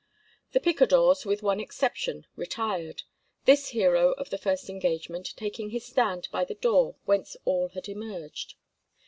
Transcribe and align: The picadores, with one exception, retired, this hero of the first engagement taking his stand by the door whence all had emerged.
The 0.53 0.59
picadores, 0.59 1.27
with 1.27 1.43
one 1.43 1.59
exception, 1.59 2.25
retired, 2.35 3.03
this 3.45 3.69
hero 3.69 4.13
of 4.13 4.31
the 4.31 4.39
first 4.39 4.67
engagement 4.67 5.31
taking 5.37 5.69
his 5.69 5.85
stand 5.85 6.27
by 6.31 6.43
the 6.43 6.55
door 6.55 6.95
whence 7.05 7.37
all 7.45 7.69
had 7.75 7.87
emerged. 7.87 8.55